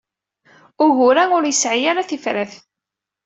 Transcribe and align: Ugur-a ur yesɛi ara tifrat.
Ugur-a 0.85 1.23
ur 1.37 1.43
yesɛi 1.45 1.85
ara 1.91 2.09
tifrat. 2.09 2.53